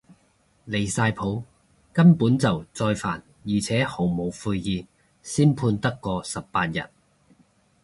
[0.67, 1.43] 離晒譜，
[1.93, 4.87] 根本就再犯而且毫無悔意，
[5.21, 6.89] 先判得嗰十八日